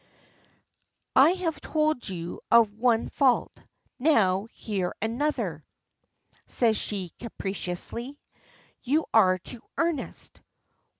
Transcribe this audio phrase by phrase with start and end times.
[1.15, 3.55] "I have told you of one fault,
[3.99, 5.63] now hear another,"
[6.47, 8.17] says she capriciously.
[8.81, 10.41] "You are too earnest!